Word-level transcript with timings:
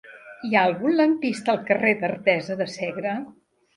Hi 0.47 0.55
ha 0.55 0.61
algun 0.69 0.95
lampista 1.01 1.53
al 1.55 1.61
carrer 1.67 1.93
d'Artesa 2.01 2.59
de 2.63 2.69
Segre? 2.79 3.13